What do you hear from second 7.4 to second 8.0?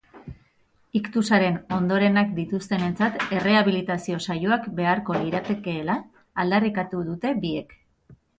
biek.